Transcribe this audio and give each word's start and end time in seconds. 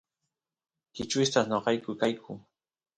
kichwistas 0.93 1.45
noqayku 1.47 1.91
kayku 2.01 2.31